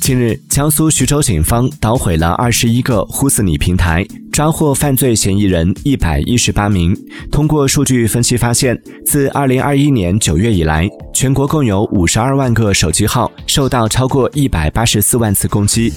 [0.00, 6.96] 近日江苏徐州警方捣毁了二十一个呼死你平台抓获犯罪嫌疑人一百一十八名。
[7.30, 15.92] 通过数据分析发现自二零二一年九月以来全国共有五十二万个手机号受到超过一百八十四万次攻击。